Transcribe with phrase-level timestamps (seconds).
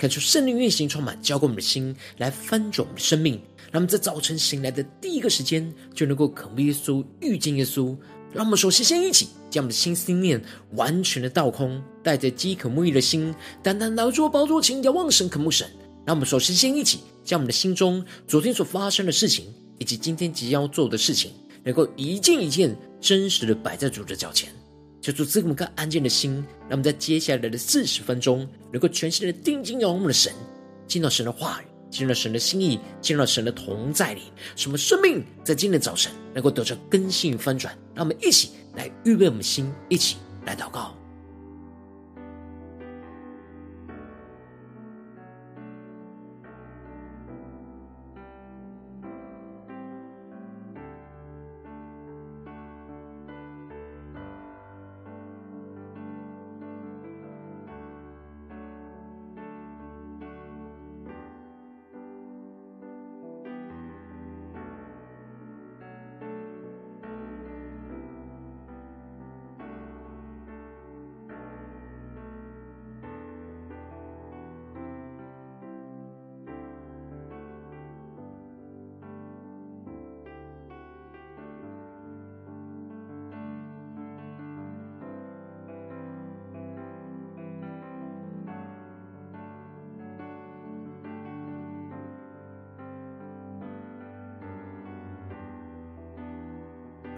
[0.00, 3.34] 看出圣灵运行充满，浇灌我们的心，来翻转我们的生命。
[3.70, 7.94] 让我们在早晨醒来的第一个时间，就能够渴慕耶稣、遇见耶稣。
[8.32, 15.68] 让我们首先先一起将我们的心思念完全的倒空，带着饥渴沐浴的心，单单来到宝座前，仰望神、渴慕神。
[16.06, 21.30] 让我们首先先一起将我们的心中昨天所发生的事情，以及今天即将要做的事情，
[21.62, 24.50] 能够一件一件真实的摆在主的脚前，
[25.00, 26.34] 求主赐给我们个安静的心，
[26.68, 30.32] 让我们在接下来的四十分钟，能够全心的定睛仰望我们的神，
[30.86, 34.20] 进到神的话语，进入到神的心意，进入到神的同在里，
[34.56, 37.74] 使我们生命在今天早晨能够得到更新翻转。
[37.94, 40.94] 让我们一起来预备我们的心，一起来祷告。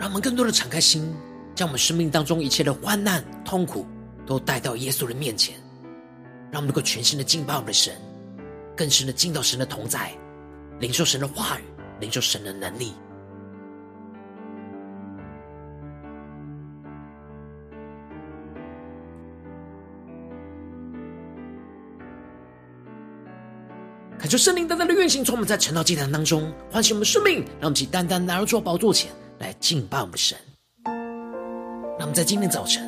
[0.03, 1.15] 让我们更多的敞开心，
[1.55, 3.87] 将我们生命当中一切的患难、痛苦，
[4.27, 5.55] 都带到耶稣的面前，
[6.51, 7.95] 让我们能够全心的敬拜我们的神，
[8.77, 10.13] 更深的进到神的同在，
[10.81, 11.63] 领受神的话语，
[12.01, 12.93] 领受神的能力。
[24.19, 29.09] 恳求圣灵单单的运行，从我们在晨祷祭坛当中唤醒我们生命，让我们起单单来到主宝座前。
[29.42, 30.38] 来敬拜我们神，
[30.84, 32.80] 让我们在今天早晨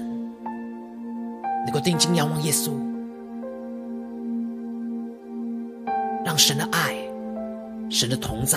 [1.67, 2.71] 能够定睛仰望耶稣，
[6.25, 6.95] 让神的爱、
[7.91, 8.57] 神的同在，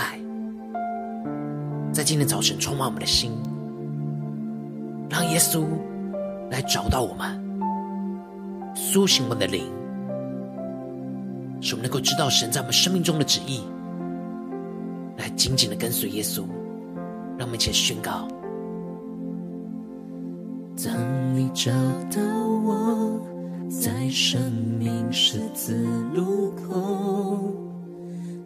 [1.91, 3.31] 在今天早晨充满我们的心，
[5.09, 5.65] 让耶稣
[6.51, 7.35] 来找到我们，
[8.75, 9.63] 苏醒我们的灵，
[11.61, 13.63] 使我们能够知道神在我们生命中的旨意，
[15.17, 16.43] 来紧紧的跟随耶稣。
[17.37, 18.27] 让我们一起宣告：
[20.83, 21.71] 当你找
[22.09, 22.19] 到
[22.65, 23.19] 我，
[23.69, 27.53] 在生命十字路口，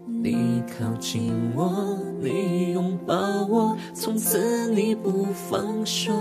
[0.05, 3.15] 你靠近我，你拥抱
[3.47, 6.11] 我，从此你不放手。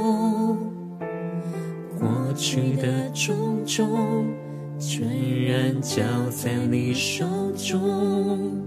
[1.98, 3.34] 过去的种
[3.66, 4.26] 种，
[4.78, 7.26] 全然交在你手
[7.56, 8.62] 中，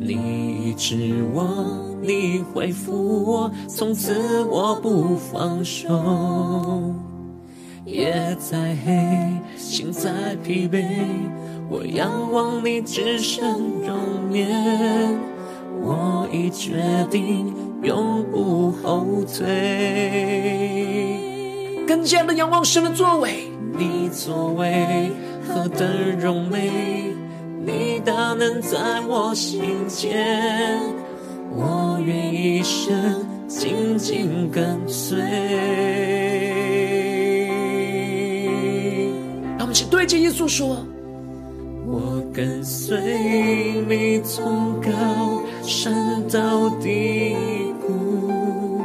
[0.00, 1.84] 你医治我。
[2.00, 6.94] 你恢复我，从此我不放手。
[7.84, 10.84] 夜再黑，心再疲惫，
[11.68, 14.48] 我仰望你至圣容颜。
[15.80, 19.44] 我已决定永不后退。
[21.86, 25.10] 更加的仰望神的作为，你作为
[25.46, 25.88] 何等
[26.18, 27.07] 荣美，
[27.68, 30.80] 你大能在我心间。
[31.54, 32.94] 我愿一生
[33.46, 35.18] 紧紧跟随。
[39.58, 40.78] 让我们一起对着耶稣说
[41.86, 42.96] ：“我跟随
[43.86, 47.36] 你从高山到低
[47.86, 48.80] 谷，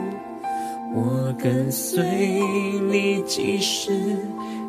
[0.93, 2.03] 我跟随
[2.91, 3.91] 你即使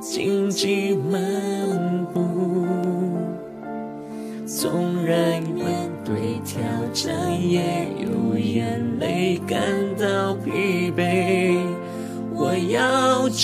[0.00, 1.20] 荆棘漫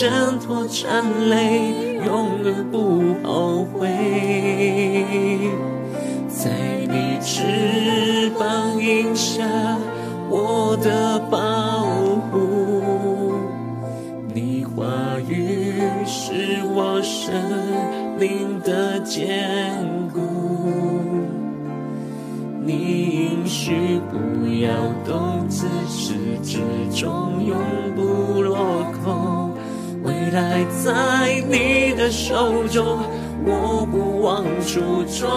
[0.00, 1.74] 挣脱缠累，
[2.06, 3.86] 永远不后悔。
[6.26, 6.48] 在
[6.88, 9.46] 你翅膀荫下，
[10.30, 11.84] 我的保
[12.30, 13.34] 护。
[14.32, 14.86] 你话
[15.28, 17.34] 语是我生
[18.18, 19.76] 命的坚
[20.14, 20.22] 固。
[22.64, 24.70] 你应许不要
[25.04, 26.58] 动，自始至
[26.90, 27.29] 终
[30.30, 32.98] 未来在你的手中，
[33.44, 35.28] 我不忘初衷。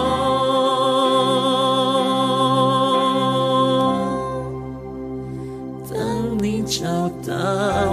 [5.90, 5.98] 当
[6.38, 6.84] 你找
[7.26, 7.34] 到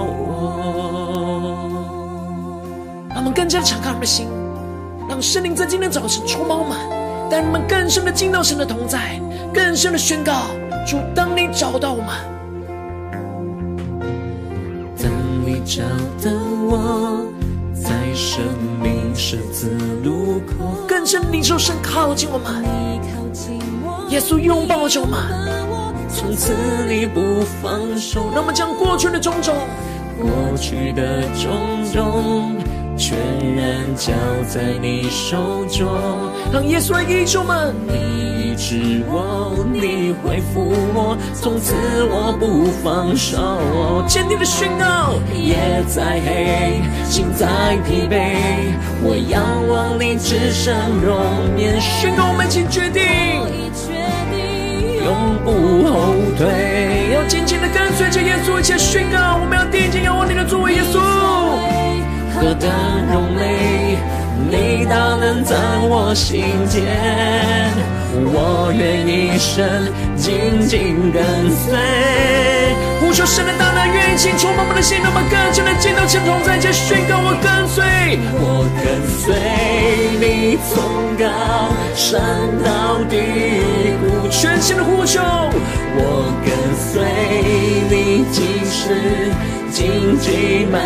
[0.04, 0.54] 我，
[3.08, 4.28] 让我们更加敞开我们的心，
[5.08, 6.78] 让圣灵在今天早晨充满我们。
[7.28, 9.20] 带你们更深的进到神的同在，
[9.52, 10.32] 更深的宣告：
[10.86, 12.14] 主，当你找到我们，
[15.64, 15.82] 找
[16.22, 16.30] 到
[16.68, 17.24] 我，
[17.72, 18.42] 在生
[18.82, 19.70] 命十字
[20.02, 22.64] 路口，更深领受神靠近我们，
[24.10, 25.18] 耶稣拥抱着我们，
[26.08, 26.52] 从此
[26.88, 29.54] 你不放手，让我们将过去的种种，
[30.20, 31.52] 过去的种
[31.92, 32.56] 种。
[32.96, 33.16] 全
[33.56, 34.12] 然交
[34.48, 35.88] 在你手中，
[36.52, 37.74] 让耶稣来医治们。
[37.86, 41.74] 你医治我，你恢复我，从此
[42.10, 44.04] 我不放手。
[44.06, 47.46] 坚定的宣告，夜再黑，心再
[47.86, 48.36] 疲惫，
[49.02, 51.16] 我仰望你至圣容
[51.58, 51.80] 颜。
[51.80, 53.02] 宣告我们已决定，
[55.02, 55.10] 永
[55.42, 55.50] 不
[55.88, 61.81] 后退，要紧紧的跟随着耶稣一起宣告，我们要定睛仰望你的作为，耶稣。
[62.34, 62.70] 何等
[63.12, 63.98] 荣美，
[64.50, 65.54] 你大能在
[65.88, 66.82] 我心间，
[68.32, 69.60] 我愿一生
[70.16, 71.76] 紧紧跟随。
[73.00, 77.84] 呼求神的大能，愿意倾触我们的心，让我们更深的见到神同在，且宣告我跟随，
[78.40, 78.84] 我跟
[79.20, 79.36] 随
[80.18, 80.80] 你从
[81.20, 81.24] 高
[81.94, 82.18] 山
[82.64, 83.16] 到低
[84.00, 85.20] 谷，全心的呼求，
[85.94, 86.50] 我跟
[86.80, 87.04] 随
[87.90, 89.30] 你即使。
[89.72, 90.82] 荆棘满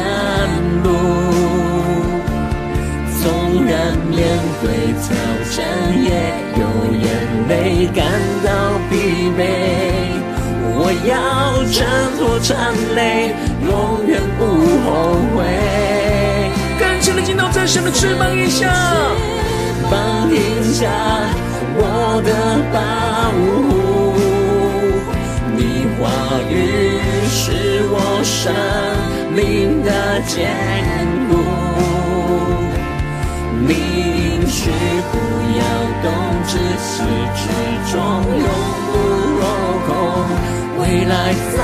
[0.84, 1.25] 路，
[4.16, 4.24] 面
[4.62, 4.66] 对
[5.04, 5.06] 挑
[5.54, 5.56] 战，
[6.02, 6.08] 也
[6.56, 6.62] 有
[7.04, 7.06] 眼
[7.50, 8.00] 泪感
[8.42, 8.48] 到
[8.88, 9.40] 疲惫。
[10.78, 11.12] 我要
[11.70, 11.76] 挣
[12.16, 13.70] 脱缠累，永
[14.06, 14.40] 远不
[14.84, 14.88] 后
[15.36, 15.36] 悔。
[16.78, 18.72] 更深的进到真神的翅膀一下，
[19.90, 20.88] 膀一下，
[21.76, 22.30] 我的
[22.72, 22.76] 保
[23.36, 24.16] 护，
[25.54, 25.60] 你
[26.00, 26.08] 话
[26.50, 26.54] 语。
[27.28, 28.54] 是我生
[29.34, 29.90] 命的
[30.22, 30.48] 坚
[34.66, 34.74] 应许
[35.12, 35.14] 不
[35.58, 35.62] 要
[36.02, 36.06] 动，
[36.44, 36.92] 至始
[37.36, 37.42] 至
[37.92, 37.94] 终
[38.36, 38.46] 永
[38.86, 38.92] 不
[39.38, 39.42] 落
[39.86, 39.88] 空。
[40.80, 41.14] 未来
[41.54, 41.56] 在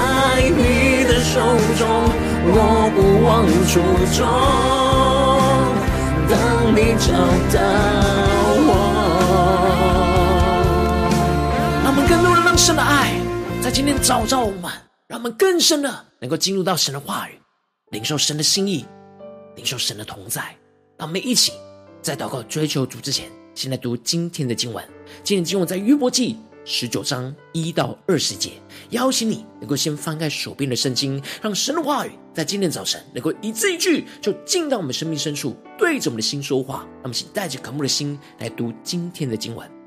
[0.51, 0.61] 你
[1.05, 1.35] 的手
[1.77, 1.83] 中，
[2.47, 2.57] 我
[2.95, 3.31] 不忘
[3.67, 3.75] 初
[4.17, 4.19] 衷。
[6.31, 6.33] 当
[6.77, 7.07] 你找
[7.53, 7.59] 到
[8.67, 8.71] 我，
[11.83, 13.13] 让我们更多人让神的爱
[13.61, 14.71] 在今天找到我们。
[15.09, 17.39] 让我们更深的能够进入到神的话语，
[17.91, 18.87] 领受神的心意，
[19.57, 20.41] 领受神的同在。
[20.97, 21.53] 让我们一起
[22.03, 24.85] 在祷告追求主之前，先来读今天的经文。
[25.23, 28.51] 今天经文在约伯记十九章一到二十节。
[28.91, 36.85] 邀请你能够先翻开手边的圣经，让神的话语在今天早晨能够一字一句就进到我们生命深处，对着我们的心说话。
[37.03, 39.82] 那么请带着渴慕的心来读今天的经文。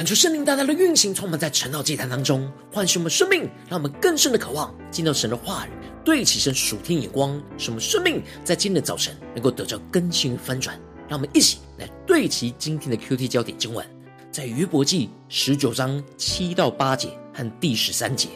[0.00, 5.70] 恳求圣灵大大的运行，充满在晨祷祭坛当中，唤醒我们生命，让我们更深的渴望进到神的话语，
[6.02, 10.74] 对齐神属天眼光，使我们生命在今天的早晨能够得到更新翻转。
[11.06, 13.86] 让我们一起来对齐今天的 QT 焦点经文，
[14.32, 18.30] 在约伯记十九章七到八节和第十三节。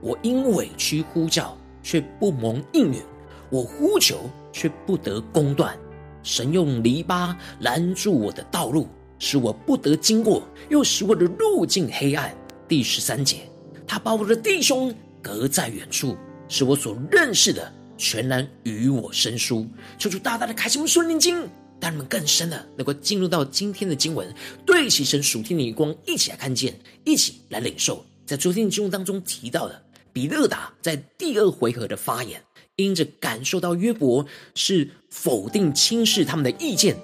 [0.00, 3.02] 我因委屈呼叫，却不蒙应允；
[3.50, 5.78] 我呼求，却不得公断。
[6.22, 8.88] 神用篱笆拦住我的道路。
[9.24, 12.36] 使我不得经过，又使我的路径黑暗。
[12.66, 13.48] 第十三节，
[13.86, 16.16] 他把我的弟兄隔在远处，
[16.48, 19.64] 使我所认识的全然与我生疏。
[19.96, 21.48] 求主大大的开启我们属灵经，
[21.80, 24.26] 让你们更深的能够进入到今天的经文，
[24.66, 26.74] 对齐神属天的眼光，一起来看见，
[27.04, 28.04] 一起来领受。
[28.26, 32.42] 在昨天的经文当中提到的，比勒达在第二回合的发言，
[32.74, 34.26] 因着感受到约伯
[34.56, 36.96] 是否定轻视他们的意见，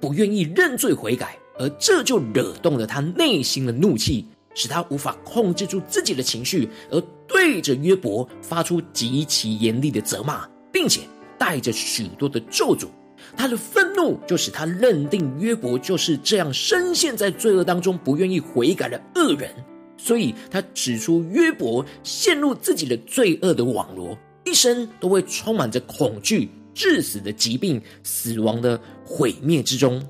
[0.00, 1.38] 不愿意认罪悔改。
[1.58, 11.00] 而这就惹动了他内心的怒气，使他无法控制住自己的情绪，而对着约伯发出极其严厉的责骂，并且
[11.38, 12.88] 带着许多的咒诅。
[13.36, 19.50] 他的愤怒就使他认定约伯就是这样深陷在罪恶当中，不愿意悔改的恶人。
[19.96, 30.02] 所以他指出约伯陷入自己的罪恶的网罗，一生都会充满着恐惧、致死的疾病、死亡的毁灭之中。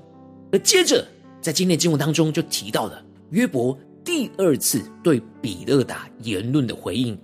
[0.51, 1.07] 而接着。
[1.41, 7.17] 在今天的经文当中就提到了约伯第二次对比勒达言论的回应。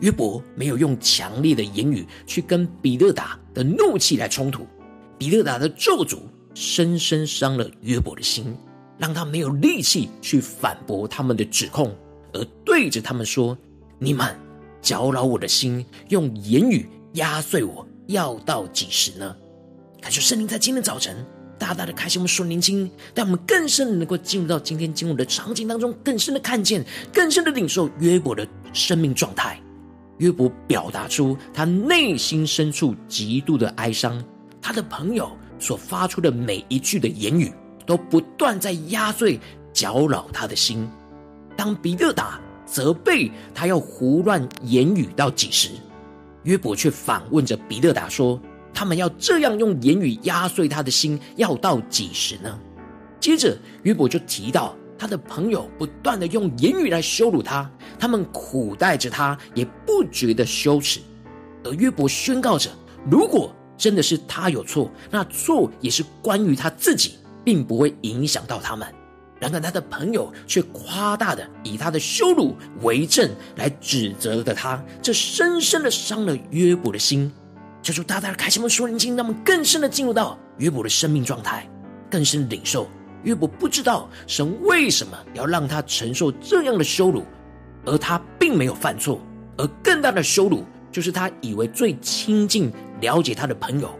[0.00, 4.66] 约伯没有用强烈的言语去跟比勒达的怒气来冲突，
[5.18, 6.20] 比勒达的咒诅
[6.54, 8.56] 深深伤了约伯的心，
[8.96, 11.94] 让他没有力气去反驳他们的指控，
[12.32, 13.56] 而对着他们说
[14.00, 14.34] ：“你们
[14.80, 19.36] 搅扰我的心，用言语压碎我，要到几时呢？”
[20.00, 21.14] 感谢圣灵在今天早晨。
[21.60, 29.60] 大大的开启我们属灵经，让我们更深的能够进入到今天经文的场景当中，更深的看见，更深的领受约伯的生命状态。
[30.16, 34.22] 约伯表达出他内心深处极度的哀伤，
[34.60, 37.52] 他的朋友所发出的每一句的言语，
[37.84, 39.38] 都不断在压碎、
[39.72, 40.88] 搅扰他的心。
[41.56, 45.68] 当比勒达责备他要胡乱言语到几时，
[46.44, 48.40] 约伯却反问着比勒达说。
[48.72, 52.58] 他们要这样用言语压碎他的心，要到几时呢？
[53.18, 61.00] 接着约伯就提到他的朋友不断的用言语来羞辱他，他们苦待着他，也不觉得羞耻。
[61.64, 62.70] 而约伯宣告着：
[63.10, 68.86] 如果真的是他有错，那错也是关于他自己，并不会影响到他们。
[69.38, 77.30] 然而他的朋友却夸大的以他的羞辱为证来指责的他，这深深的伤了约伯的心。
[77.82, 81.66] 求主大大的开启我们属灵经，让我们更深的进入到约伯的生命状态，
[82.10, 82.86] 更深的领受
[83.22, 87.24] 约伯不知道神为什么要让他承受这样的羞辱，
[87.86, 89.20] 而他并没有犯错，
[89.56, 92.70] 而更大的羞辱就是他以为最亲近、
[93.00, 93.90] 了解他的朋友，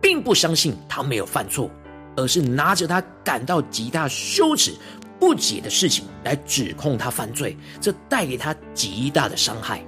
[0.00, 1.70] 并不相信他没有犯错，
[2.16, 4.72] 而是拿着他感到极大羞耻、
[5.20, 9.84] 不解的事情来指控他犯罪，这带给他极大的伤害。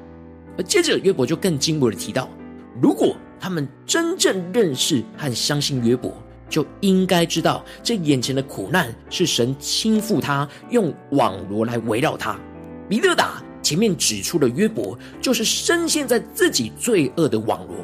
[0.56, 2.28] 而接着约伯就更进一步的提到，
[2.80, 6.16] 如果他们真正认识和相信约伯，
[6.48, 12.38] 就应该知道这眼前的苦难是神倾覆他，用网罗来围绕他。
[12.88, 17.74] 米勒达前面指出的约伯，就是深陷在自己罪恶的网罗。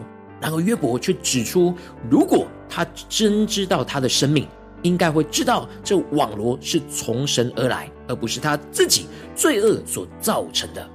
[0.40, 1.74] 然而约伯却指出，
[2.08, 4.46] 如果他真知道他的生命，
[4.82, 10.88] 应该会知道这网罗是从神而来，而不是他自己罪恶所造成的。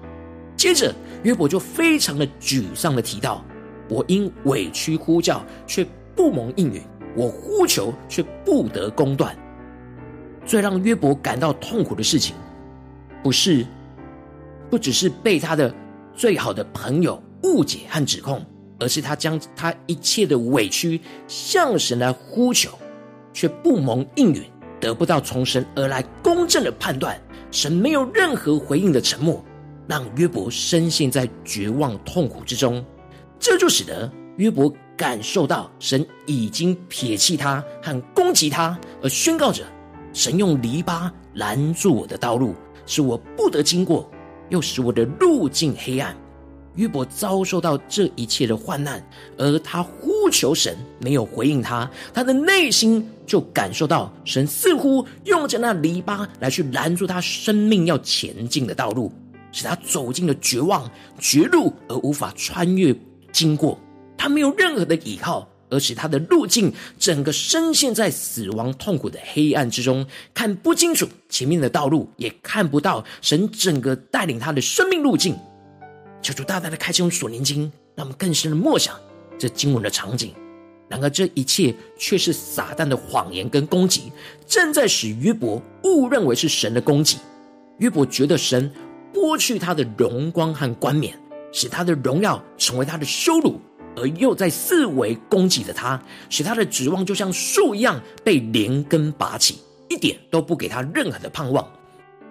[0.55, 3.43] 接着约伯就非常的沮丧的提到。
[3.89, 5.85] 我因委屈呼叫，却
[6.15, 6.81] 不蒙应允；
[7.15, 9.35] 我呼求，却不得公断。
[10.45, 12.35] 最让约伯感到痛苦的事情，
[13.23, 13.65] 不是，
[14.69, 15.73] 不只是被他的
[16.13, 18.45] 最好的朋友误解和指控，
[18.79, 22.71] 而是他将他一切的委屈向神来呼求，
[23.31, 24.43] 却不蒙应允，
[24.79, 27.19] 得不到从神而来公正的判断。
[27.49, 29.43] 神没有任何回应的沉默，
[29.87, 32.83] 让约伯深陷在绝望痛苦之中。
[33.43, 39.65] 这就使得约伯感受到神已经撇弃他和攻击他，而宣告着：
[40.13, 44.09] 神用篱笆拦住我的道路，使我不得经过，
[44.47, 46.15] 又使我的路径黑暗。
[46.75, 49.05] 约伯遭受到这一切的患难，
[49.38, 59.12] 而他呼求神没有回应他，他的内心就感受到神似乎用着那篱笆来去拦住他生命要前进的道路，
[59.51, 62.95] 使他走进了绝望绝路而无法穿越。
[63.33, 63.77] 经过
[64.17, 75.35] 他没有任何的依靠，而使他的路径整个深陷在死亡痛苦的黑暗之中，看不清楚前面的道路，也看不到神整个带领他的生命路径。
[76.21, 77.63] 求主大大的开启我们属灵经，
[77.95, 78.95] 让我们更深的默想
[79.37, 80.33] 这经文的场景。
[80.87, 84.11] 然而，这一切却是撒旦的谎言跟攻击，
[84.45, 87.17] 正在使约伯误认为是神的攻击。
[87.79, 88.71] 约伯觉得神
[89.11, 91.17] 剥去他的荣光和冠冕，
[91.53, 93.62] 使他的荣耀成为他的羞辱。
[93.95, 101.63] 而又在四围攻击着他，使他的指望就像树一样被连根拔起，一点都不给他任何的盼望。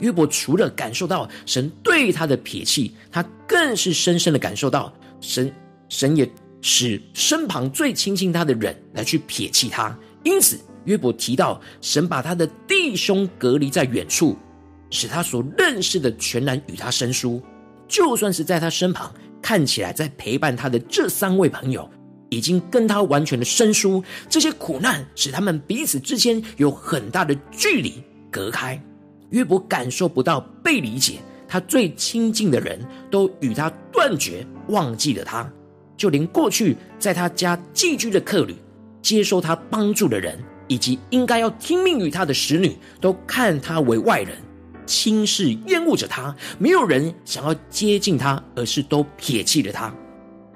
[0.01, 5.55] 约伯除了感受到神对他的撇弃，他更是深深的感受到神，
[5.89, 6.29] 神也
[6.61, 9.97] 使身旁最亲近他的人来去撇弃他。
[10.25, 14.37] 因此，约伯提到神把他的弟兄隔离在远处，
[14.91, 17.41] 使他所认识的全然与他生疏，
[17.93, 19.13] 就算是在他身旁。
[19.43, 21.91] 看起来在陪伴他的这三位朋友，
[22.31, 24.03] 已经跟他完全的生疏。
[24.31, 28.01] 这些苦难使他们彼此之间有很大的距离
[28.31, 28.81] 隔开。
[29.31, 32.79] 约伯感受不到被理解，他最亲近的人
[33.11, 35.53] 都与他断绝，忘记了他。
[35.97, 38.55] 就连过去在他家寄居的客旅、
[39.03, 44.37] 接受他帮助的人，以及应该要听命于他的使女，都看他为外人。
[44.87, 49.93] 轻视、厌恶着他，没有人想要接近他，而是都撇弃了他。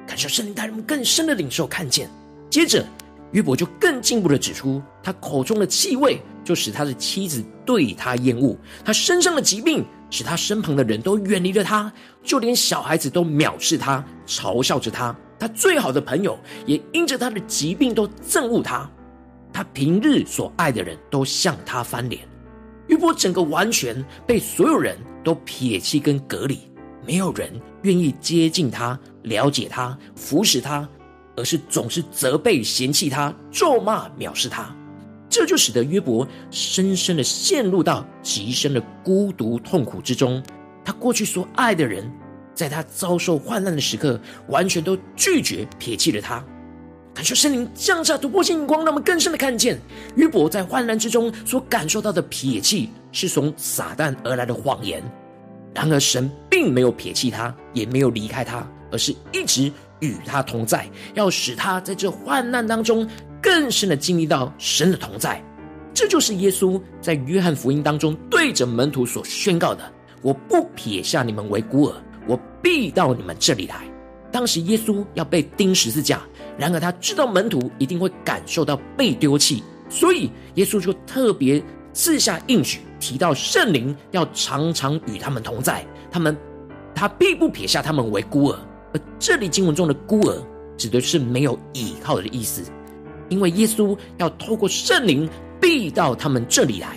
[0.06, 2.08] 感受圣灵带人更深的领受看见。
[2.48, 2.84] 接着，
[3.32, 15.14] 约伯就更进一步的指出，他口中的气味就使他的妻子对他厌恶；他身上的疾病使他身旁的人都远离了他，就连小孩子都藐视他，嘲笑着他。
[15.38, 18.88] 他最好的朋友也因着他的疾病都憎恶他。
[19.52, 22.22] 他平日所爱的人都向他翻脸。
[22.88, 26.59] 约伯整个完全被所有人都撇弃跟隔离，
[27.07, 27.51] 没有人
[27.83, 30.88] 愿意接近他、了解他、服侍他，
[31.37, 34.75] 而是总是责备、嫌弃他、咒骂、藐视他。
[35.29, 40.42] 这就使得约伯深深的陷入到极深的孤独痛苦之中。
[40.85, 42.11] 他过去所爱的人，
[42.55, 44.18] 在他遭受患难的时刻，
[44.49, 46.42] 完全都拒绝、撇弃了他。
[47.16, 49.81] 感受圣灵降下突破性光，让我们更深的看见
[50.16, 55.02] 约伯在患难之中所感受到的撇弃，是从撒旦而来的谎言。
[55.72, 63.09] 然而，神并没有撇弃他，也没有离开他，而是一直与他同在，要使他在这患难当中
[63.40, 65.42] 更深的经历到神的同在。
[65.94, 71.94] 这就是耶稣在约翰福音当中对着门徒所宣告的：“我不撇下你们为孤儿，
[72.26, 73.76] 我必到你们这里来。”
[74.31, 76.20] 当时耶稣要被钉十字架。
[76.59, 86.37] 然而他知道门徒一定会感受到被丢弃，所以耶稣就特别赐下应许，提到圣灵要常常与他们同在，他们
[86.95, 88.59] 他必不撇下他们为孤儿。
[88.95, 90.42] 而这里经文中的孤儿，
[90.77, 92.62] 指的是没有依靠的意思，
[93.29, 95.29] 因为耶稣要透过圣灵
[95.61, 96.97] 必到他们这里来。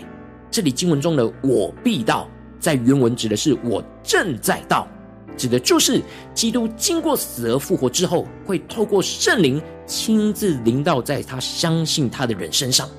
[0.51, 2.27] 这里经文中的“我必到”
[2.59, 4.87] 在原文指的是我正在到。
[5.39, 6.01] 指的就是
[6.33, 12.89] 基督经过死而复活之后，会透过圣灵亲自临到在他相信他的人身上。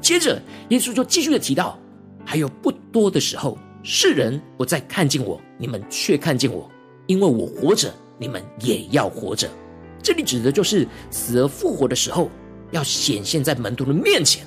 [0.00, 1.78] 接着，耶稣就继续的提到，
[2.26, 6.70] 还有不多的时候，世人不再看见我，你们却看见我，
[7.06, 9.48] 因为我活着，你们也要活着。
[10.02, 12.30] 这里指的就是死而复活的时候，
[12.70, 14.46] 要显现在门徒的面前，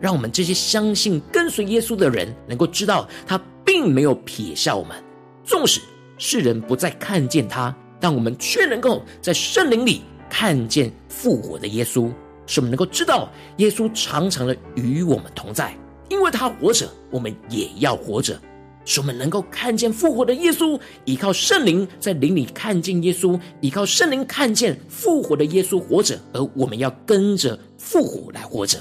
[0.00, 4.96] 让我们这些相信跟随耶稣的人能够知道，他并没有撇下我们，
[5.42, 5.80] 纵使。
[6.18, 12.10] 世人不再看见他，但我们却能够在圣灵里看见复活的耶稣，
[12.46, 15.76] 使我们能够知道耶稣常常的与我们同在，
[16.08, 18.40] 因为他活着，我们也要活着。
[18.88, 28.78] 使我们能够看见复活的耶稣，依靠圣灵在灵里看见耶稣，依靠圣灵看见复活的耶稣活着，而我们要跟着复活来活着，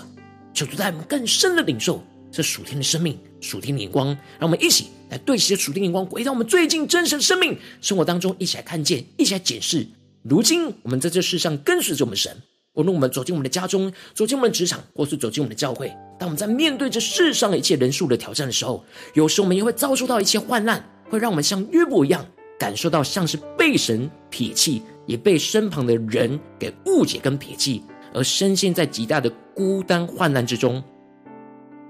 [0.54, 2.04] 求主带我们更深的领受。
[2.36, 9.88] 这属天的生命，属天的眼光，让我们一起来对齐属天的眼光，回到我们最近真实的生命生活当中，一起来看见，一起来检视。
[10.22, 12.36] 如今我们在这世上跟随着我们神，
[12.74, 15.88] 无论我们走进我们的家中，走进我们的职场，或是走进我们的教会，
[16.20, 22.26] 当我们在面对这世上一切人数的挑战的时候，有时候我们也会遭受到一切患难，会让我们像约伯一样，
[22.60, 27.82] 感受到像是被神撇弃，也被身旁的人给误解跟撇弃，
[28.14, 30.84] 而深陷在极大的孤单患难之中。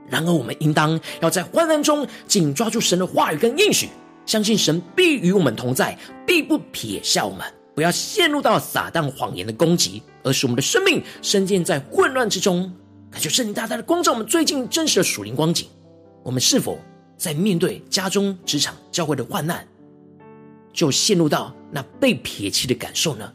[0.09, 3.89] 然而，我们应当要在患难中紧抓住神的话语跟应许，
[4.25, 7.45] 相信神必与我们同在，必不撇下我们。
[7.73, 12.71] 不要陷入到撒旦谎言的攻击，而使我们的生命深陷在混乱之中。
[13.11, 15.67] 感谢圣灵大大的光照我们最近真实的属灵光景。
[16.23, 16.79] 我们是否
[17.17, 19.67] 在面对家中、职场、教会的患难，
[20.71, 23.29] 就陷入到那被撇弃的感受呢？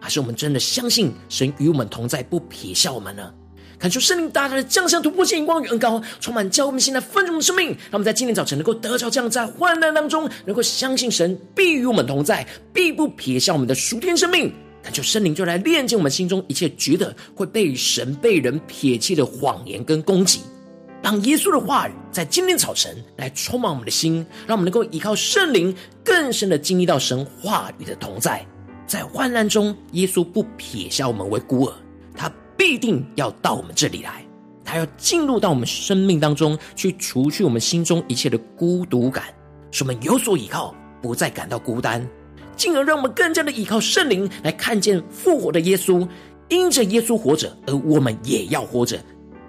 [0.00, 3.34] 还是我们真的相信神与我们同在，不撇下我们呢？
[3.80, 14.52] 恳求圣灵大大的降下突破性眼光与恩膏，充满教我们现在丰盛的生命，让我们在今天早晨能够得着这样，在患难当中能够相信神必与我们同在，必不撇下我们的属天生命。
[14.82, 20.40] 恳求圣灵就来炼净我们心中一切觉得会被神被人撇弃的谎言跟攻击，
[21.02, 28.46] 让耶稣的话语在今天早晨来充满我们的心，让我们能够依靠圣灵更深的经历到神话语的同在。
[28.86, 31.74] 在患难中，耶稣不撇下我们为孤儿，
[32.60, 34.22] 必定要到我们这里来，
[34.62, 39.24] 他要进入到我们生命当中，去除去我们心中一切的孤独感，
[39.70, 42.06] 使我们有所依靠，不再感到孤单，
[42.56, 46.06] 进而让我们更加的依靠圣灵来看见复活的耶稣，
[46.50, 49.00] 因着耶稣活着，而我们也要活着。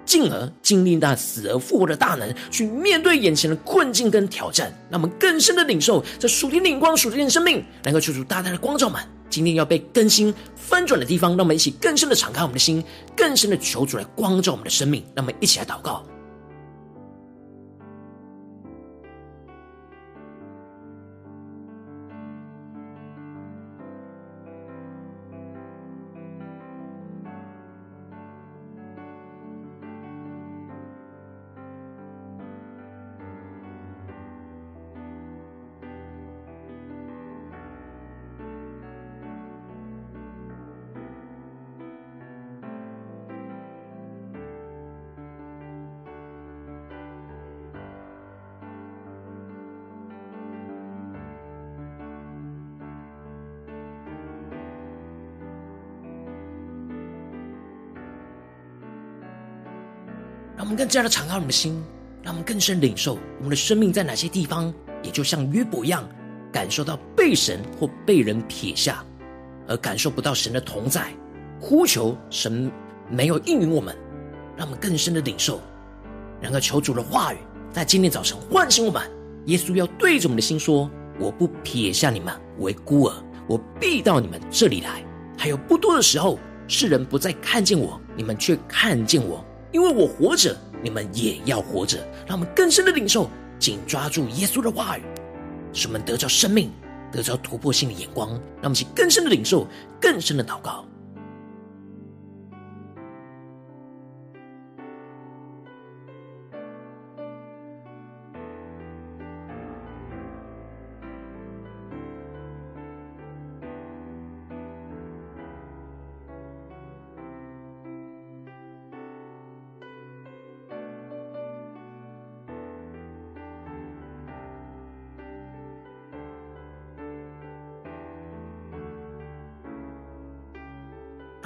[0.06, 9.06] 进而经历那死而复活的大能，去面对眼前的困境跟挑战，让我们更深的领受这属天的光、属天的生命，能够求主大大的光照满。
[9.32, 12.84] 今天要被更新翻转的地方，让我们一起更深的敞开我们的心，
[13.16, 15.02] 更深的求主来光照我们的生命。
[15.14, 16.04] 让我们一起来祷告。
[60.62, 61.82] 让我们更加的敞开我们的心，
[62.22, 64.72] 让我们更深领受我们的生命在哪些地方，
[65.02, 66.08] 也就像约伯一样，
[66.52, 69.04] 感受到被神或被人撇下，
[69.66, 71.12] 而感受不到神的同在，
[71.60, 72.70] 呼求神
[73.10, 73.92] 没有应允我们，
[74.56, 75.60] 让我们更深的领受。
[76.40, 77.38] 然而求主的话语
[77.72, 79.02] 在今天早晨唤醒我们，
[79.46, 83.16] 耶稣要对着我们的心说：“我不撇下你们为孤儿，
[83.48, 85.04] 我必到你们这里来。”
[85.36, 89.44] 还有不多的时候，世人不再看见我，你们却看见我。
[89.72, 91.98] 因为我活着，你们也要活着。
[92.26, 95.02] 让我们更深的领受，紧抓住耶稣的话语，
[95.72, 96.70] 使我们得着生命，
[97.10, 98.30] 得着突破性的眼光。
[98.30, 99.66] 让我们去更深的领受，
[100.00, 100.84] 更深的祷告。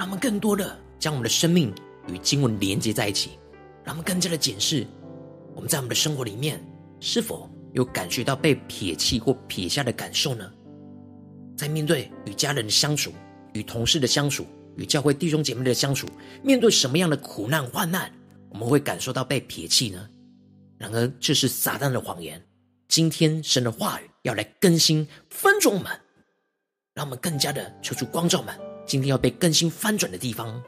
[0.07, 1.69] 我们更多的将我们的生命
[2.07, 3.31] 与经文连接在一起，
[3.83, 4.87] 让我们更加的检视
[5.53, 6.65] 我们在我们的生活里面
[7.01, 10.49] 是否有感觉到被撇弃或撇下的感受呢？
[11.57, 13.11] 在面对与家人的相处、
[13.51, 14.45] 与同事的相处、
[14.77, 16.07] 与教会弟兄姐妹的相处，
[16.41, 18.09] 面对什么样的苦难患难，
[18.47, 20.07] 我们会感受到被撇弃呢？
[20.77, 22.41] 然而，这是撒旦的谎言。
[22.87, 25.91] 今天神的话语要来更新翻转我们，
[26.93, 28.57] 让我们更加的求出光照们。
[28.87, 30.63] 今天要被更新翻转的地方。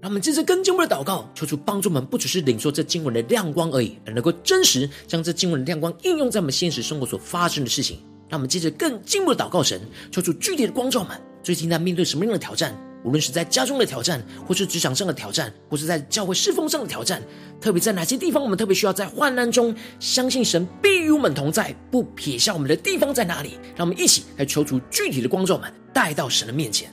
[0.00, 7.98] 让我们接着更进一步的祷告，求主帮助我们，不只是领受这经文的亮光而已，而能够真实将这经文的亮光应用在我们现实生活所发生的事情。
[8.26, 9.78] 让我们接着更进一步的祷告神，
[10.10, 11.20] 求主具体的光照们。
[11.42, 12.74] 最近在面对什么样的挑战？
[13.04, 17.22] 无论是在家中的挑战，或是职场上的挑战，或是在教会侍奉上的挑战，
[17.60, 23.58] 特别在哪些地方，我们特别需要在患难中相信神必与我们同在，不撇下我们的地方在哪里？
[23.76, 26.90] 让我们一起来求主具体的光照我们，带到神的面前。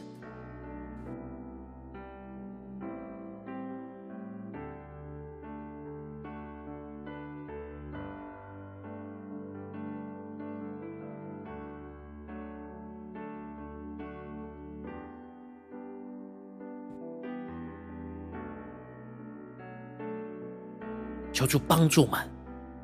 [21.48, 22.20] 求主帮助我们，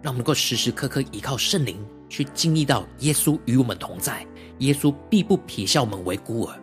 [0.02, 4.26] 让我们能够时时刻刻依靠圣灵，去经历到耶稣与我们同在，
[4.60, 6.56] 耶稣必不撇下我们为孤儿，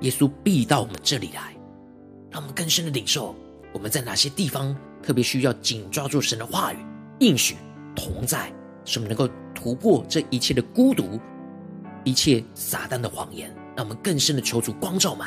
[0.00, 1.54] 耶稣必到我们这里来，
[2.30, 3.36] 让我们更深的领受
[3.72, 6.76] 我们在哪些地方特别需要紧抓住神的话语、
[7.20, 7.54] 应许
[7.94, 8.52] 同在，
[8.84, 11.20] 使我们能够突破这一切的孤独、
[12.02, 15.26] 一切撒旦的谎言，让我们更深的求主光照们。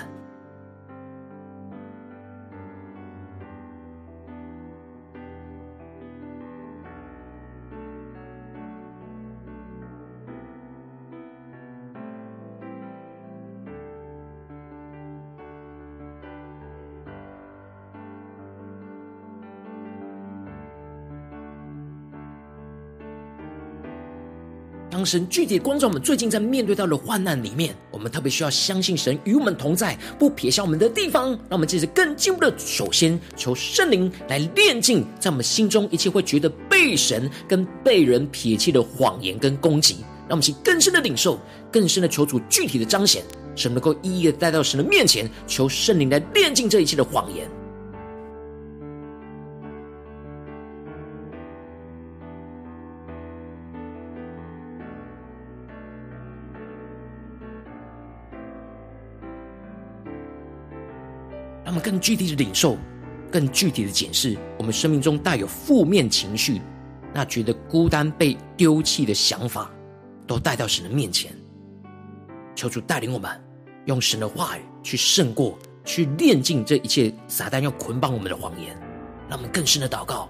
[24.99, 31.29] 当神具体光照我们最近在面对到的患难里面，我们特别需要相信神与我们同在，不撇下我们的地方。
[31.29, 39.99] 让我们接着更进一步的，首先求圣灵来炼净在我们心中一切会觉得被神跟被人撇弃的谎言跟攻击。
[40.27, 41.39] 让我们去更深的领受，
[41.71, 43.23] 更深的求主具体的彰显，
[43.55, 47.49] 神能够一一的带到神的面前，求圣灵来炼净这一切的谎言。
[61.89, 62.78] 更具体的领受，
[63.32, 66.62] 更具体的检视我们生命中带有负面情绪，
[67.12, 69.71] 那觉得孤单被丢弃的想法，
[70.28, 71.36] 都带到神的面前，
[72.54, 73.28] 求主带领我们
[73.86, 78.80] 用神的话语去胜过，去炼尽这一切撒旦要捆绑我们的谎言，
[79.28, 80.30] 让我们更深的祷告。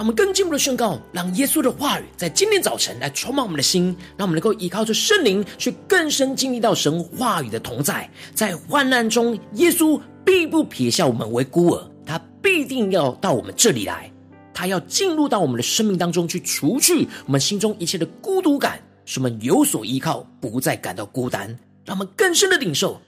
[0.00, 8.10] 让我们更进一步的宣告，让耶稣的话语在今天早晨来充满我们的心，让我们能够依靠着圣灵去更深经历到神话语的同在。
[8.34, 14.10] 在患难中，耶稣必不撇下我们为孤儿，他必定要到我们这里来，
[14.54, 21.46] 他要进入到我们的生命当中去，除去我们心中一切的孤独感，使我们有所依靠，不再感到孤单。
[21.84, 22.98] 让我们更深的领受，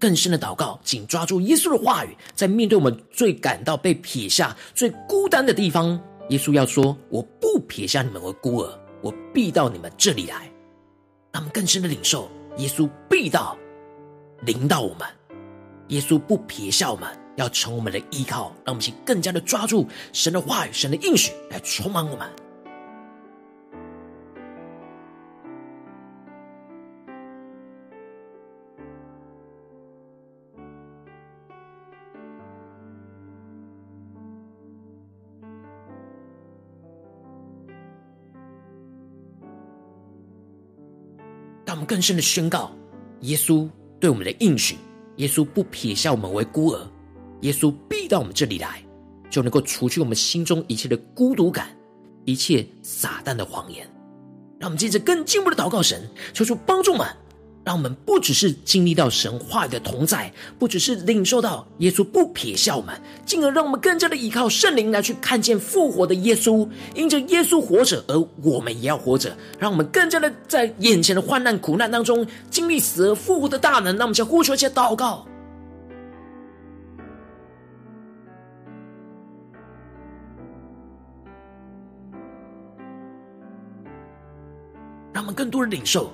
[0.00, 5.96] 更深的祷告，紧抓住耶稣的话语，在面对我们最感到被撇下、最孤单的地方。
[6.30, 10.48] 耶稣要说：“我不撇下你们为孤儿，我必到你们这里来。”
[11.32, 13.58] 让我们更深的领受，耶稣必到，
[14.42, 15.00] 临到我们。
[15.88, 18.52] 耶稣不撇下我们，要成我们的依靠。
[18.64, 22.28] 让我们去更加的抓住神的话语、神的应许，来充满我们。
[41.70, 42.72] 让我们更深的宣告，
[43.20, 44.74] 耶稣对我们的应许，
[45.18, 46.84] 耶稣不撇下我们为孤儿，
[47.42, 48.82] 耶稣必到我们这里来，
[49.30, 51.68] 就能够除去我们心中一切的孤独感，
[52.24, 53.88] 一切撒旦的谎言。
[54.58, 57.06] 让我们接着更进一步的祷告神，求主帮助我们。
[57.62, 69.36] 让我们不只是经历到神话的同在，不只是领受到耶稣不撇下我们，进而让我们更加的依靠圣灵来去看见复活的耶稣，因着耶稣活着，而我们也要活着。
[69.58, 73.94] 让我们更加的在眼前的患难苦难当中经历死而复活的大能。
[73.96, 75.26] 让我们先呼求一些祷告，
[85.12, 86.10] 让我们更多的领受。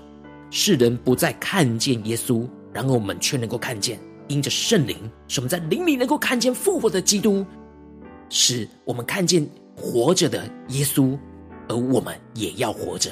[0.59, 4.97] 世人不再看见耶稣，然而我们却能够看见，因着圣灵，
[5.29, 7.45] 使我们在灵里能够看见复活的基督，
[8.31, 11.15] 使我们看见活着的耶稣，
[11.69, 13.11] 而我们也要活着。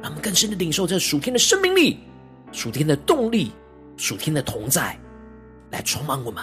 [0.00, 1.98] 让我们更深的领受这属天的生命力、
[2.50, 3.52] 属天的动力、
[3.98, 4.98] 属天的同在，
[5.70, 6.42] 来充满我们。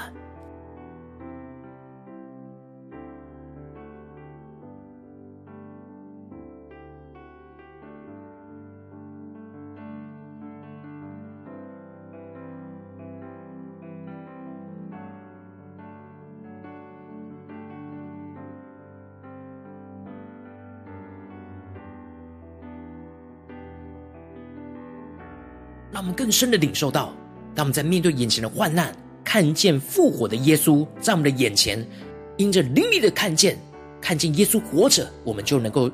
[25.95, 27.13] 让我们更深的领受到，
[27.55, 31.87] 当我们在面对眼前的患难，看见复活的耶稣在我们的眼前，
[32.35, 33.57] 因着灵里的看见，
[34.01, 35.89] 看见耶稣活着，我们就能够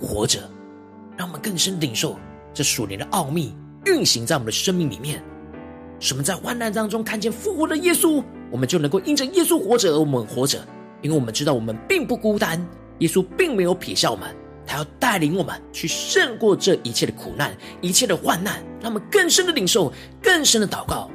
[0.00, 0.40] 活着。
[1.16, 2.18] 让我们更深领受
[2.52, 3.54] 这属灵的奥秘
[3.86, 5.22] 运行在我们的生命里面。
[6.00, 10.58] 什么在患难当中看见复活的耶稣，我们就能够因着耶稣活着而我们活着，
[11.02, 12.60] 因为我们知道我们并不孤单，
[12.98, 14.34] 耶稣并没有撇下我们，
[14.66, 19.92] 他要带领我们去胜过这一切的苦难、一切的患难，让我们更深的领受、
[20.22, 21.10] 更深的祷告。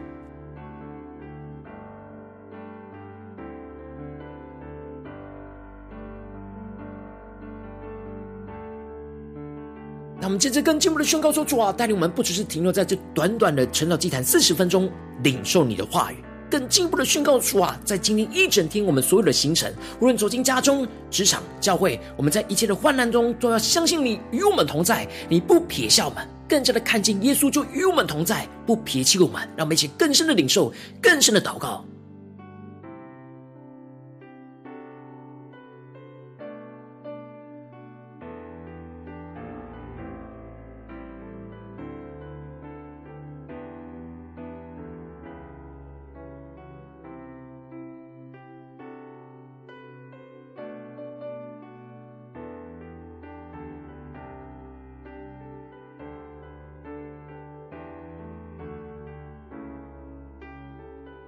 [10.18, 16.16] 那我们接着更进一步的宣告说：“主啊，带领我们不只是停留在这短短的晨祷祭坛四十分钟，领受你的话语，
[16.56, 31.84] 更进一步的宣告出啊，在今天一整天我们所有的行程，无论走进家中、职场、教会，我们在一切的患难中，都要相信你与我们同在，你不撇下我们，更加的看见耶稣就与我们同在，不撇弃我们，让我们一起更深的领受，更深的祷告。”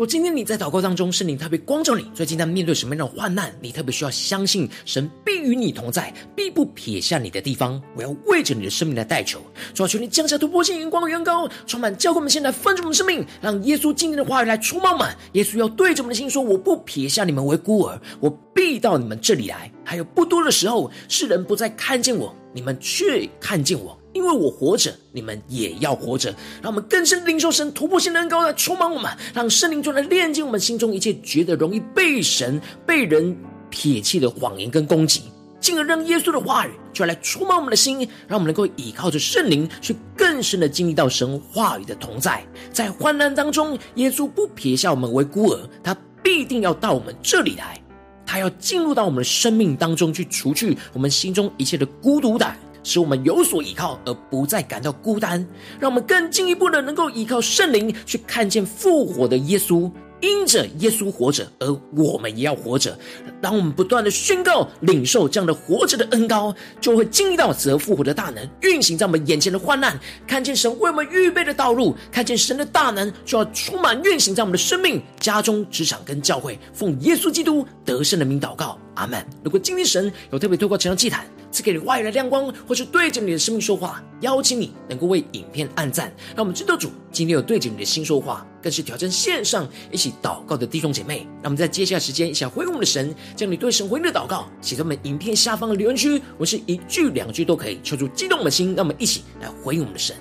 [0.00, 7.78] 若今天你在祷告当中，圣灵特别光照你，最近在面对什么样的患难，你特别需要相信神必与你同在，必不撇下你的地方。
[7.94, 9.38] 我要为着你的生命来代求，
[9.74, 15.14] 主要求你降下突破性眼光的远高，充满教会我们现在分盛我们生命，让耶稣今天的话语来触摸满。
[15.32, 23.99] 耶稣要对着我们的心说：“我不撇下你们为孤儿，我必到你们这里来。”还有不多的时候，世人不再看见我，你们却看见我。
[24.12, 26.34] 因为我活着，你们也要活着。
[26.62, 33.36] 让我们更深领受神突破性的恩膏来充满我们，让圣灵就来炼净我们心中一切觉得容易被神、被人
[33.70, 35.22] 撇弃的谎言跟攻击，
[35.60, 42.44] 进而让耶稣的话语就来充满我们的心，让我们能够依靠着圣灵去更深的经历到神话语的同在。
[42.72, 47.80] 在患难当中，耶稣不撇下我们为孤儿，他必定要到我们这里来，
[48.26, 52.58] 他要进入到我们的生命当中去，除去我们心中一切的孤独感。
[52.82, 55.44] 使我们有所依靠，而不再感到孤单；
[55.78, 59.90] 让我们更进一步的能够依靠圣灵，去看见复活的耶稣。
[60.22, 62.94] 因着耶稣活着，而我们也要活着。
[63.40, 76.58] 当我们不断的宣告、领受这样的活着的恩膏，就会经历到死而复活的大能运行在我们眼前的患难，看见神为我们预备的道路，看见神的大能就要充满运行在我们的生命、家中、职场跟教会。
[76.74, 79.24] 奉耶稣基督得胜的名祷告，阿门。
[79.42, 88.46] 如果今天神有特别透过这样祭坛赐给你外来的亮光，或是对着你的生命说话，邀请你能够为影片按赞，让我们知道主今天有对着你的心说话。
[88.62, 100.14] 更是挑战线上一起祷告的弟兄姐妹，让我们在接下来时间想回应我们的神，将你对神回应的祷告写在我们影片下方的留言区，我是一句两句都可以，求主激动的心，让我们一起来回应我们的神。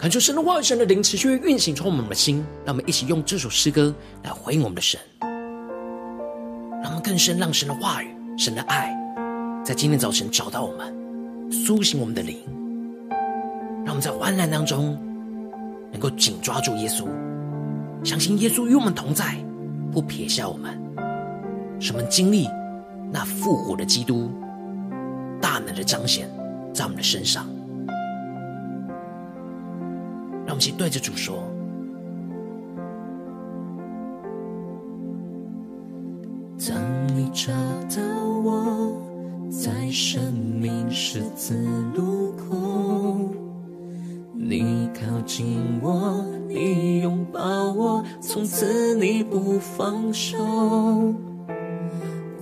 [0.00, 2.42] 恳求神的话语、神的灵持续运行，充满我们的心。
[2.64, 4.98] 让我们一起用这首诗歌来回应我们的神，
[6.80, 8.96] 让我们更深让神的话语、神的爱，
[9.62, 12.38] 在今天早晨找到我们，苏醒我们的灵。
[13.84, 14.98] 让我们在患难当中
[15.92, 17.06] 能够紧抓住耶稣，
[18.02, 19.36] 相信耶稣与我们同在，
[19.92, 20.80] 不撇下我们。
[21.78, 22.48] 使我们经历
[23.12, 24.30] 那复活的基督
[25.42, 26.26] 大能的彰显
[26.72, 27.46] 在我们的身上。
[30.60, 31.38] 们一起对着主说
[36.68, 36.76] ：“当
[37.32, 37.50] 找
[37.88, 38.02] 到
[38.44, 38.92] 我，
[39.50, 41.54] 在生命十字
[41.94, 43.30] 路口。
[44.34, 50.36] 你靠近我，你拥抱我，从此你不放手。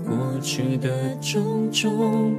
[0.04, 2.34] 过去的种种，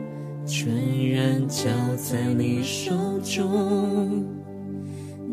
[0.46, 0.74] 全
[1.12, 2.92] 然交在你手
[3.24, 4.39] 中。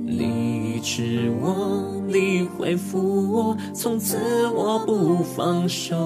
[0.09, 4.17] 你医治我，你恢复我，从此
[4.55, 5.97] 我不放手。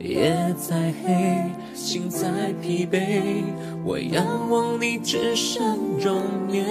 [0.00, 1.44] 夜再黑，
[1.74, 3.44] 心再疲惫，
[3.84, 6.66] 我仰望你至圣容颜。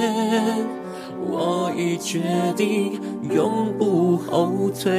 [1.25, 2.21] 我已决
[2.57, 2.99] 定
[3.33, 4.91] 永不后退。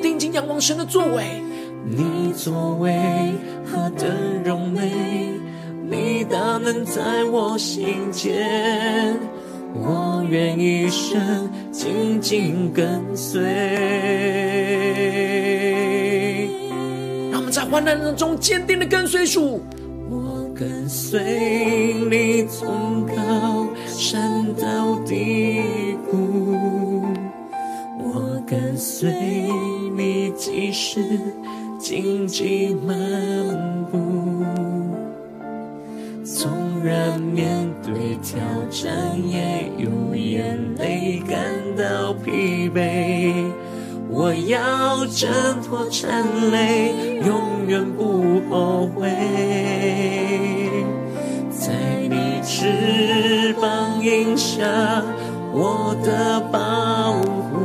[0.00, 1.42] 定睛仰望神的作为，
[1.86, 2.98] 你作为
[3.66, 4.08] 何等
[4.44, 5.33] 荣美。
[5.94, 9.16] 你大能在我心间，
[9.74, 13.40] 我愿一生紧紧跟随。
[17.30, 19.62] 让我们在患难当中坚定的跟随主。
[20.10, 25.62] 我跟随你从高山到低
[26.10, 26.56] 谷，
[27.98, 29.12] 我跟随
[29.96, 31.00] 你即使
[31.78, 32.96] 荆棘满
[33.92, 34.03] 布。
[36.84, 38.38] 然面对挑
[38.70, 38.92] 战，
[39.26, 41.38] 也有眼泪感
[41.78, 43.50] 到疲惫。
[44.10, 45.32] 我要挣
[45.62, 49.08] 脱缠累，永远不后悔。
[51.50, 51.72] 在
[52.10, 54.62] 你翅膀荫下，
[55.52, 57.14] 我的保
[57.48, 57.56] 护，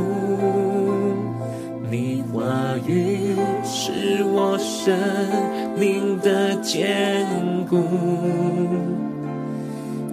[1.90, 2.40] 你话
[2.86, 4.98] 语是我生
[5.78, 7.26] 命的坚
[7.68, 7.76] 固。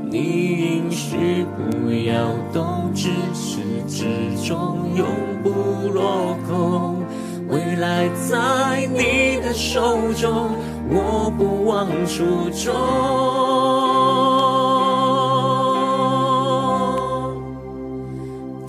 [0.09, 4.05] 你应许不要动，至始至
[4.47, 5.05] 终永
[5.43, 5.49] 不
[5.89, 7.03] 落空。
[7.49, 10.51] 未来在你的手中，
[10.89, 12.73] 我不忘初衷。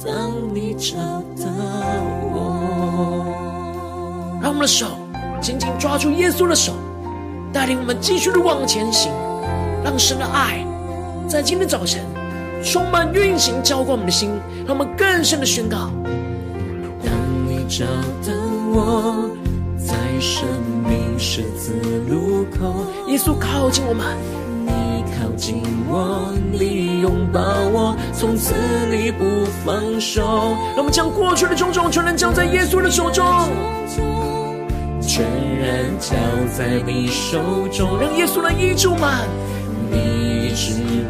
[0.04, 0.96] 当你找
[1.36, 1.46] 到
[2.32, 2.36] 我，
[4.42, 4.86] 让我们的手
[5.40, 6.72] 紧紧抓住耶稣的手，
[7.52, 9.12] 带领我们继续的往前行，
[9.84, 10.64] 让神的爱
[11.28, 12.00] 在今天早晨
[12.64, 14.30] 充满运行，浇灌我们的心，
[14.66, 15.90] 让我们更深的宣告。
[17.04, 17.12] 当
[17.46, 17.84] 你找
[18.24, 18.32] 到
[18.72, 19.28] 我，
[19.76, 20.48] 在生
[20.88, 21.74] 命十字
[22.08, 24.16] 路口，耶稣靠近我们，
[24.64, 27.40] 你靠近我，你拥抱
[27.74, 28.54] 我，从此
[28.90, 30.22] 你不放手。
[30.74, 33.22] 让我们将过去的种种全然交在耶稣的手中，
[34.98, 35.26] 全
[35.60, 36.16] 然交
[36.56, 39.28] 在你手中，让耶稣来医治我们。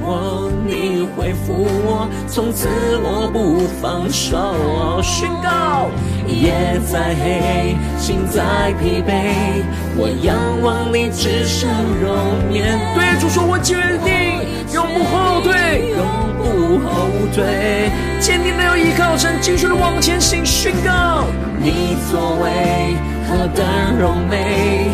[0.09, 2.69] 你医治我，你恢复我，从此
[3.03, 5.01] 我不放手。
[5.03, 5.91] 宣告，
[6.27, 9.63] 夜再黑，心再疲惫，
[9.97, 11.69] 我仰望你至圣
[12.01, 12.79] 容颜。
[12.95, 14.43] 对主说，我决定
[14.73, 16.01] 永不后退，永
[16.39, 16.89] 不后
[17.35, 17.91] 退，
[18.21, 20.45] 坚定的要依靠神，继续的往前行。
[20.45, 21.27] 宣告，
[21.59, 22.97] 你作为
[23.29, 23.67] 何等
[23.99, 24.89] 荣美，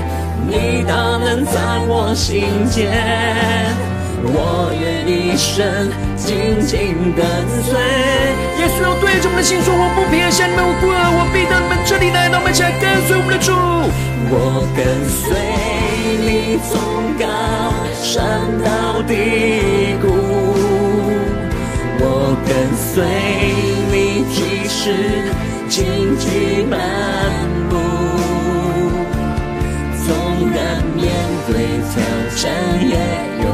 [0.49, 1.53] 你大能在
[1.87, 3.94] 我心间。
[4.27, 7.25] 我愿一生紧紧跟
[7.63, 7.75] 随。
[8.59, 12.29] 耶稣要对着我们的心说：我不撇下你们，我不二，我必到你们这里来。
[12.31, 13.53] 让我们一起来跟随我们的主。
[14.31, 15.37] 我跟随
[16.25, 16.73] 你从
[17.21, 17.25] 高
[18.03, 18.25] 山
[18.65, 19.13] 到低
[20.01, 20.09] 谷，
[22.01, 23.05] 我跟随
[23.93, 24.81] 你即使
[25.69, 25.85] 荆
[26.17, 26.73] 棘满
[27.69, 27.77] 布，
[30.07, 30.09] 纵
[30.51, 30.57] 然
[30.97, 31.05] 面
[31.47, 31.53] 对
[31.93, 31.95] 挑
[32.41, 32.43] 战
[32.81, 32.97] 也
[33.45, 33.47] 有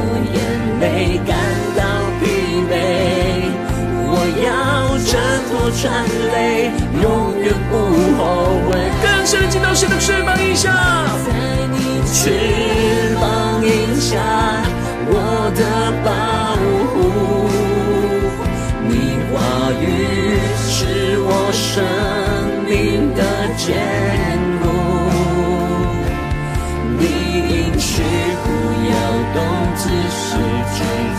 [0.80, 1.36] 没感
[1.76, 1.82] 到
[2.20, 2.24] 疲
[2.70, 2.72] 惫，
[4.08, 4.48] 我要
[5.04, 5.12] 挣
[5.50, 5.84] 脱缠
[6.32, 6.72] 累，
[7.02, 7.04] 永
[7.38, 7.72] 远不
[8.16, 8.20] 后
[8.66, 8.68] 悔。
[9.02, 10.72] 更深的进到神的翅膀一下，
[11.26, 11.28] 在
[11.70, 13.60] 你翅膀
[14.00, 14.16] 下，
[15.06, 15.62] 我的
[16.02, 16.08] 保
[16.94, 16.96] 护，
[18.88, 18.90] 你
[19.30, 19.36] 话
[19.78, 19.84] 语
[20.66, 21.84] 是我生
[22.64, 22.70] 命
[23.14, 23.20] 的
[23.58, 23.68] 坚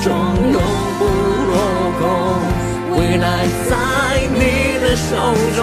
[0.01, 0.11] 终
[0.51, 0.59] 永
[0.97, 1.53] 不落
[1.99, 2.03] 空，
[2.97, 3.71] 未来在
[4.33, 4.39] 你
[4.79, 5.09] 的手
[5.55, 5.61] 中，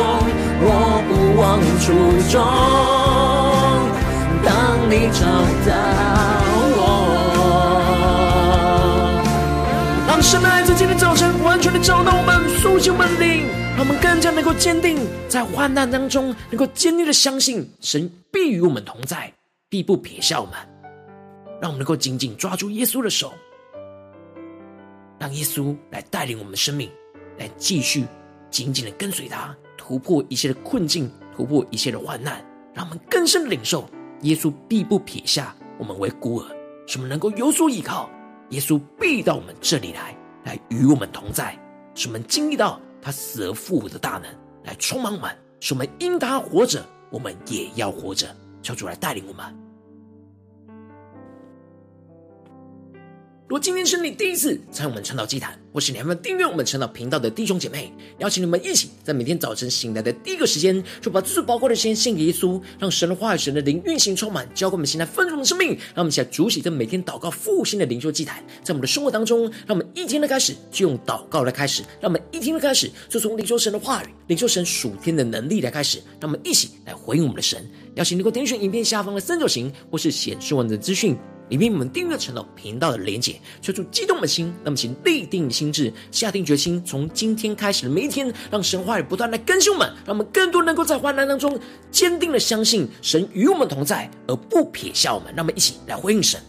[0.63, 0.65] 我
[1.09, 1.11] 不
[1.41, 1.87] 忘初
[2.31, 2.39] 衷。
[4.45, 4.49] 当
[4.89, 5.21] 你找
[5.67, 5.71] 到
[6.79, 6.81] 我，
[10.07, 13.45] 让神的爱在今天早晨完全的找到我们，苏醒我们灵，
[13.77, 19.33] 让我们更加能够坚定，在患难当中能够坚定的相信神必与我们同在，
[19.69, 20.55] 必不撇下我们。
[21.61, 23.33] 让我们能够紧紧抓住耶稣的手。
[25.19, 26.91] 让耶稣来带领我们的生命，
[27.39, 28.05] 来继续
[28.51, 32.45] 紧紧的跟随他，突破一切的困境，突破一切的患难，
[32.75, 33.89] 让我们更深的领受
[34.23, 36.47] 耶稣必不撇下我们为孤儿，
[36.87, 38.09] 使我们能够有所依靠。
[38.51, 41.59] 耶稣必到我们这里来，来与我们同在，
[41.95, 44.25] 使我们经历到他死而复活的大能，
[44.65, 48.35] 来充满我们，使我们因他活着，我们也要活着。
[48.63, 49.68] 求主来带领我们。
[53.49, 65.69] 如果今天是你第一次参与我们晨祷祭坛，或是你还没订阅我们晨祷频道的弟兄姐妹，邀请你们一起在每天早晨醒来的第一个时间，就把最宝贵的时间献给耶稣，让神的话语、神的灵运行充满，浇灌我们现在丰盛的生命。
[65.95, 77.67] 让我们一起来主起这每天祷告复兴的灵修祭坛，在我们的生活当中，让我们一天的开始就用祷告来开始，让我们一天的开始就从领受神的话语、领受神属天的能力来开始，让我们一起来回应我们的神。
[77.95, 81.17] 邀请你能够点选影片下方的三角形，或是显示文字资讯。
[81.49, 91.59] 里面我们订阅成了频道的连结，求主激动的心，那么请立定心智，下定决心，从今天开始的每一天，让神话语不断来更新我们，让我们更多能够在患难当中
[91.91, 95.33] 坚定的相信神与我们同在，而不撇下我们。
[95.37, 96.41] 那么一起来回应神。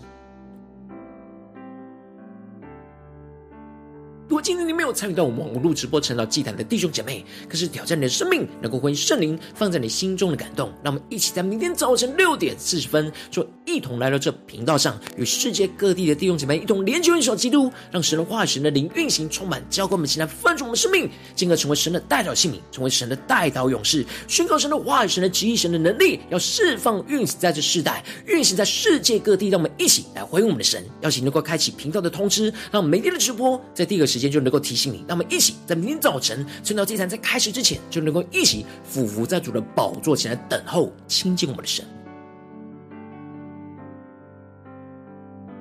[4.29, 29.49] 如果今天你没有参与到我们网络直播晨祷祭坛的弟兄姐妹，可是挑战你的生命，能够回应圣灵放在你心中的感动，让我们一起在明天早晨六点四十分，就一同来到这频道上，与世界各地的弟兄姐妹一同联结元首基督，让神的话语、神的灵运行充满，浇灌我们现在丰盛我们生命，进而成为神的代祷性命，成为神的代祷勇士，宣告神的话语、神的旨意、神的能力，要释放运行在这世代，运行在世界各地。
[29.49, 34.18] 让我们一起来回应我们的神，邀请能够开启频道的通知，让我们每天的直播在第一个时。
[34.19, 41.85] 时间就能够提醒你，那么一起在明天早晨趁到祭坛在开始之前，就能够一起俯伏在主的宝座前来等候亲近我们的神。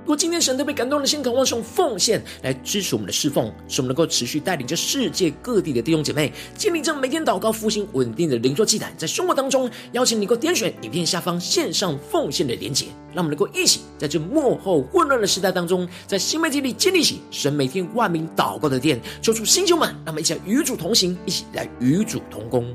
[0.09, 22.75] 如果今天神特别感动的心，渴望用奉献来支持我们的侍奉，使我们能够持续带领着世界各地的弟兄姐妹建立这每天祷告复兴稳定的灵修祭坛，在生活当中邀请你能够点选影片下方线上奉献的连结，让我们能够一起在这幕后混乱的时代当中，在新媒体里建立起神每天万名祷告的殿，抽出星球们，让我们一起来与主同行，一起来与主同工。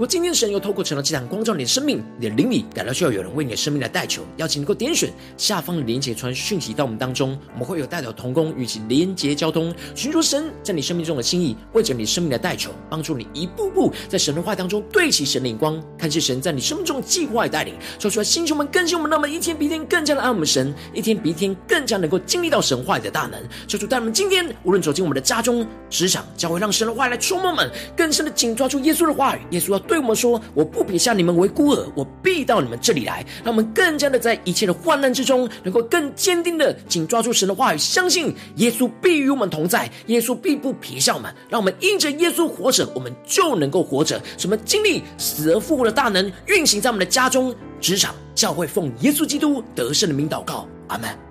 [0.00, 23.38] 如果今天神又透过成了这场光照你的生命，你的灵里感到需要有人为你的生命来代求，邀请能够点选下方的连结传讯息到我们当中，我们会有代表同工与其连结交通，寻求神在你生命中的心意，为着你生命的代求，帮助你一步步在神的话当中对齐神灵光，看见神在你生命中的计划与带领，说出来星球们更新我们，那么一天比一天更加的爱我们神，一天比一天更加能够经历到神话语的大能。
[23.68, 29.89] 求主带我们今天无论走进我们的家中、职场，将会让神的话来触摸我们，更深的紧抓住耶稣的话语，耶稣要。
[29.90, 41.34] 对我们说：“我不撇下你们为孤儿，我必到你们这里来。”让我们更加的在一切的患难之中，能够更坚定的紧抓住神的话语，相信耶稣必与我们同在，耶稣必不撇下我们。
[41.48, 44.22] 让我们因着耶稣活着，我们就能够活着。
[44.38, 51.29] 什么经历死而复活的大能运行在我们的家中、职场、教会，奉耶稣基督得胜的名祷告，阿门。